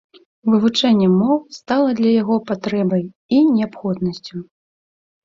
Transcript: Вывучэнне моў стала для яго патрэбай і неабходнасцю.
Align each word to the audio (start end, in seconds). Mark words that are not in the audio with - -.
Вывучэнне 0.51 1.09
моў 1.17 1.37
стала 1.57 1.89
для 1.99 2.13
яго 2.21 2.37
патрэбай 2.53 3.03
і 3.41 3.43
неабходнасцю. 3.59 4.35